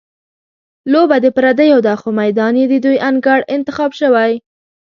لوبه 0.93 1.17
د 1.25 1.27
پردیو 1.37 1.79
ده، 1.85 1.93
خو 2.01 2.09
میدان 2.21 2.53
یې 2.59 2.65
د 2.69 2.75
دوی 2.85 2.97
انګړ 3.09 3.39
انتخاب 3.55 3.91
شوی. 3.99 4.31